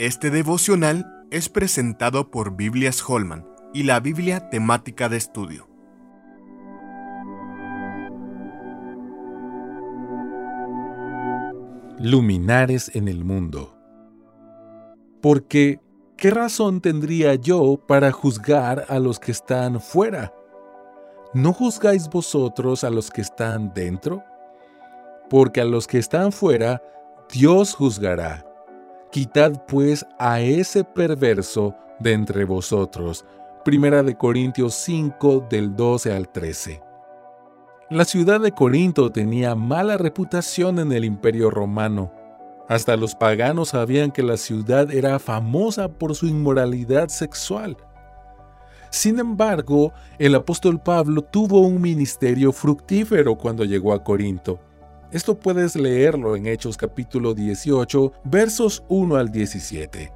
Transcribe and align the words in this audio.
Este 0.00 0.30
devocional 0.30 1.26
es 1.30 1.50
presentado 1.50 2.30
por 2.30 2.56
Biblias 2.56 3.04
Holman 3.06 3.46
y 3.74 3.82
la 3.82 4.00
Biblia 4.00 4.48
temática 4.48 5.10
de 5.10 5.18
estudio. 5.18 5.68
Luminares 11.98 12.96
en 12.96 13.08
el 13.08 13.26
mundo. 13.26 13.76
Porque, 15.20 15.80
¿qué 16.16 16.30
razón 16.30 16.80
tendría 16.80 17.34
yo 17.34 17.78
para 17.86 18.10
juzgar 18.10 18.86
a 18.88 18.98
los 19.00 19.18
que 19.18 19.32
están 19.32 19.82
fuera? 19.82 20.32
¿No 21.34 21.52
juzgáis 21.52 22.08
vosotros 22.08 22.84
a 22.84 22.90
los 22.90 23.10
que 23.10 23.20
están 23.20 23.74
dentro? 23.74 24.24
Porque 25.28 25.60
a 25.60 25.66
los 25.66 25.86
que 25.86 25.98
están 25.98 26.32
fuera, 26.32 26.82
Dios 27.30 27.74
juzgará. 27.74 28.49
Quitad 29.12 29.64
pues 29.66 30.06
a 30.20 30.40
ese 30.40 30.84
perverso 30.84 31.74
de 31.98 32.12
entre 32.12 32.44
vosotros. 32.44 33.24
Primera 33.64 34.04
de 34.04 34.16
Corintios 34.16 34.74
5 34.74 35.48
del 35.50 35.74
12 35.74 36.12
al 36.12 36.28
13. 36.28 36.80
La 37.90 38.04
ciudad 38.04 38.40
de 38.40 38.52
Corinto 38.52 39.10
tenía 39.10 39.56
mala 39.56 39.98
reputación 39.98 40.78
en 40.78 40.92
el 40.92 41.04
imperio 41.04 41.50
romano. 41.50 42.12
Hasta 42.68 42.96
los 42.96 43.16
paganos 43.16 43.70
sabían 43.70 44.12
que 44.12 44.22
la 44.22 44.36
ciudad 44.36 44.92
era 44.92 45.18
famosa 45.18 45.88
por 45.88 46.14
su 46.14 46.28
inmoralidad 46.28 47.08
sexual. 47.08 47.76
Sin 48.90 49.18
embargo, 49.18 49.92
el 50.20 50.36
apóstol 50.36 50.80
Pablo 50.80 51.22
tuvo 51.22 51.62
un 51.62 51.80
ministerio 51.80 52.52
fructífero 52.52 53.36
cuando 53.36 53.64
llegó 53.64 53.92
a 53.92 54.04
Corinto. 54.04 54.60
Esto 55.12 55.36
puedes 55.36 55.74
leerlo 55.74 56.36
en 56.36 56.46
Hechos 56.46 56.76
capítulo 56.76 57.34
18, 57.34 58.12
versos 58.22 58.84
1 58.88 59.16
al 59.16 59.32
17. 59.32 60.12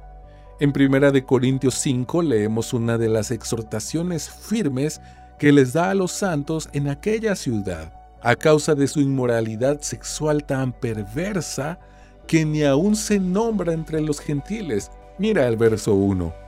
En 0.61 0.69
1 0.73 1.11
de 1.11 1.25
Corintios 1.25 1.75
5 1.75 2.21
leemos 2.21 2.73
una 2.73 2.97
de 2.97 3.09
las 3.09 3.29
exhortaciones 3.29 4.29
firmes 4.29 5.01
que 5.37 5.51
les 5.51 5.73
da 5.73 5.89
a 5.89 5.95
los 5.95 6.13
santos 6.13 6.69
en 6.71 6.87
aquella 6.87 7.35
ciudad, 7.35 7.91
a 8.21 8.37
causa 8.37 8.73
de 8.73 8.87
su 8.87 9.01
inmoralidad 9.01 9.81
sexual 9.81 10.45
tan 10.45 10.71
perversa 10.71 11.77
que 12.25 12.45
ni 12.45 12.63
aún 12.63 12.95
se 12.95 13.19
nombra 13.19 13.73
entre 13.73 13.99
los 13.99 14.21
gentiles. 14.21 14.91
Mira 15.19 15.45
el 15.45 15.57
verso 15.57 15.93
1. 15.93 16.44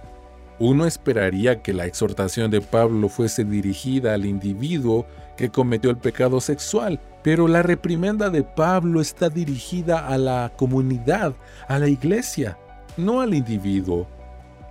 Uno 0.59 0.86
esperaría 0.86 1.61
que 1.61 1.72
la 1.72 1.86
exhortación 1.86 2.50
de 2.50 2.61
Pablo 2.61 3.09
fuese 3.09 3.44
dirigida 3.44 4.13
al 4.16 4.25
individuo 4.25 5.05
que 5.36 5.49
cometió 5.49 5.91
el 5.91 5.97
pecado 5.97 6.41
sexual, 6.41 6.99
pero 7.22 7.47
la 7.47 7.61
reprimenda 7.61 8.31
de 8.31 8.44
Pablo 8.44 8.99
está 8.99 9.30
dirigida 9.30 10.08
a 10.08 10.17
la 10.17 10.52
comunidad, 10.58 11.33
a 11.67 11.77
la 11.77 11.88
iglesia, 11.88 12.58
no 12.97 13.22
al 13.22 13.36
individuo. 13.36 14.08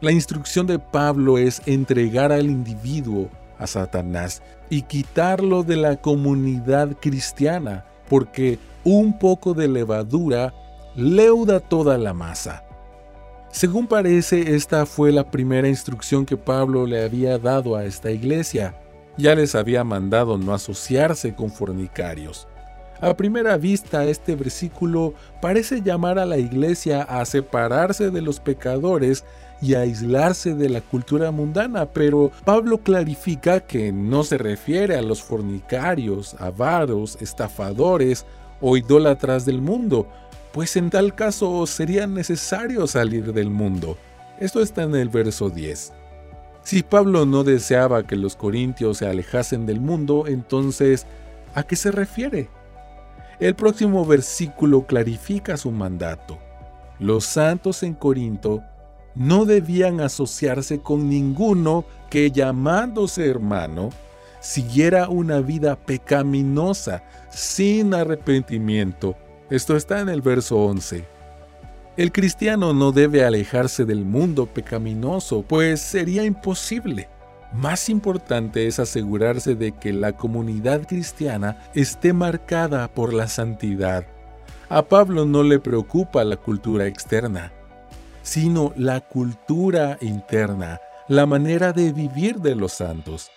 La 0.00 0.10
instrucción 0.10 0.66
de 0.66 0.80
Pablo 0.80 1.38
es 1.38 1.62
entregar 1.66 2.32
al 2.32 2.46
individuo 2.46 3.30
a 3.58 3.66
Satanás 3.68 4.42
y 4.68 4.82
quitarlo 4.82 5.62
de 5.62 5.76
la 5.76 5.96
comunidad 5.96 6.96
cristiana, 7.00 7.84
porque 8.08 8.58
un 8.82 9.18
poco 9.18 9.54
de 9.54 9.68
levadura 9.68 10.52
leuda 10.96 11.60
toda 11.60 11.96
la 11.96 12.12
masa. 12.12 12.65
Según 13.56 13.86
parece, 13.86 14.54
esta 14.54 14.84
fue 14.84 15.10
la 15.12 15.30
primera 15.30 15.66
instrucción 15.66 16.26
que 16.26 16.36
Pablo 16.36 16.86
le 16.86 17.02
había 17.02 17.38
dado 17.38 17.74
a 17.74 17.86
esta 17.86 18.10
iglesia 18.10 18.74
ya 19.16 19.34
les 19.34 19.54
había 19.54 19.82
mandado 19.82 20.36
no 20.36 20.52
asociarse 20.52 21.34
con 21.34 21.50
fornicarios. 21.50 22.46
A 23.00 23.14
primera 23.14 23.56
vista 23.56 24.04
este 24.04 24.36
versículo 24.36 25.14
parece 25.40 25.80
llamar 25.80 26.18
a 26.18 26.26
la 26.26 26.36
iglesia 26.36 27.00
a 27.00 27.24
separarse 27.24 28.10
de 28.10 28.20
los 28.20 28.40
pecadores 28.40 29.24
y 29.62 29.72
a 29.72 29.80
aislarse 29.80 30.54
de 30.54 30.68
la 30.68 30.82
cultura 30.82 31.30
mundana, 31.30 31.86
pero 31.86 32.30
Pablo 32.44 32.76
clarifica 32.82 33.60
que 33.60 33.90
no 33.90 34.22
se 34.22 34.36
refiere 34.36 34.96
a 34.96 35.02
los 35.02 35.22
fornicarios, 35.22 36.36
avaros, 36.38 37.16
estafadores 37.22 38.26
o 38.60 38.76
idólatras 38.76 39.46
del 39.46 39.62
mundo, 39.62 40.06
pues 40.56 40.74
en 40.76 40.88
tal 40.88 41.14
caso 41.14 41.66
sería 41.66 42.06
necesario 42.06 42.86
salir 42.86 43.34
del 43.34 43.50
mundo. 43.50 43.98
Esto 44.40 44.62
está 44.62 44.84
en 44.84 44.94
el 44.94 45.10
verso 45.10 45.50
10. 45.50 45.92
Si 46.62 46.82
Pablo 46.82 47.26
no 47.26 47.44
deseaba 47.44 48.06
que 48.06 48.16
los 48.16 48.36
corintios 48.36 48.96
se 48.96 49.06
alejasen 49.06 49.66
del 49.66 49.80
mundo, 49.80 50.24
entonces, 50.26 51.04
¿a 51.54 51.62
qué 51.62 51.76
se 51.76 51.90
refiere? 51.90 52.48
El 53.38 53.54
próximo 53.54 54.06
versículo 54.06 54.86
clarifica 54.86 55.58
su 55.58 55.70
mandato. 55.70 56.38
Los 56.98 57.26
santos 57.26 57.82
en 57.82 57.92
Corinto 57.92 58.62
no 59.14 59.44
debían 59.44 60.00
asociarse 60.00 60.80
con 60.80 61.10
ninguno 61.10 61.84
que 62.08 62.30
llamándose 62.30 63.28
hermano, 63.28 63.90
siguiera 64.40 65.10
una 65.10 65.40
vida 65.40 65.76
pecaminosa, 65.76 67.02
sin 67.28 67.92
arrepentimiento. 67.92 69.18
Esto 69.48 69.76
está 69.76 70.00
en 70.00 70.08
el 70.08 70.22
verso 70.22 70.56
11. 70.56 71.04
El 71.96 72.10
cristiano 72.10 72.74
no 72.74 72.90
debe 72.90 73.24
alejarse 73.24 73.84
del 73.84 74.04
mundo 74.04 74.46
pecaminoso, 74.46 75.42
pues 75.42 75.80
sería 75.80 76.24
imposible. 76.24 77.08
Más 77.52 77.88
importante 77.88 78.66
es 78.66 78.80
asegurarse 78.80 79.54
de 79.54 79.70
que 79.70 79.92
la 79.92 80.14
comunidad 80.14 80.86
cristiana 80.86 81.58
esté 81.74 82.12
marcada 82.12 82.88
por 82.88 83.14
la 83.14 83.28
santidad. 83.28 84.04
A 84.68 84.82
Pablo 84.82 85.24
no 85.24 85.44
le 85.44 85.60
preocupa 85.60 86.24
la 86.24 86.36
cultura 86.36 86.86
externa, 86.86 87.52
sino 88.22 88.72
la 88.76 89.00
cultura 89.00 89.96
interna, 90.00 90.80
la 91.06 91.24
manera 91.24 91.72
de 91.72 91.92
vivir 91.92 92.40
de 92.40 92.56
los 92.56 92.72
santos. 92.72 93.30